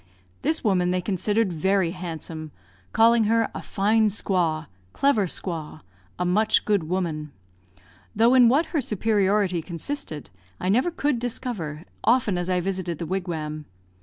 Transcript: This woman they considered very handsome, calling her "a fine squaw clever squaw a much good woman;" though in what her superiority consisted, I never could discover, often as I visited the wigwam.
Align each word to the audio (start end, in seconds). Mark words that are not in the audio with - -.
This 0.41 0.63
woman 0.63 0.89
they 0.89 0.99
considered 0.99 1.53
very 1.53 1.91
handsome, 1.91 2.51
calling 2.91 3.25
her 3.25 3.51
"a 3.53 3.61
fine 3.61 4.09
squaw 4.09 4.65
clever 4.93 5.27
squaw 5.27 5.81
a 6.17 6.25
much 6.25 6.65
good 6.65 6.89
woman;" 6.89 7.31
though 8.15 8.33
in 8.33 8.49
what 8.49 8.65
her 8.73 8.81
superiority 8.81 9.61
consisted, 9.61 10.31
I 10.59 10.69
never 10.69 10.89
could 10.89 11.19
discover, 11.19 11.83
often 12.03 12.39
as 12.39 12.49
I 12.49 12.61
visited 12.61 12.97
the 12.97 13.05
wigwam. 13.05 13.65